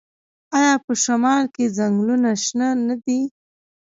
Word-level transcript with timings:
آیا 0.57 0.73
په 0.85 0.93
شمال 1.03 1.43
کې 1.55 1.73
ځنګلونه 1.77 2.29
شنه 2.45 2.69
نه 2.87 2.95
دي؟ 3.03 3.19